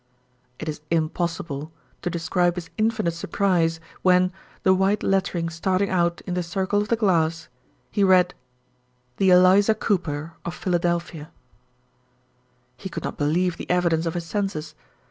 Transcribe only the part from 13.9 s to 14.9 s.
of his senses.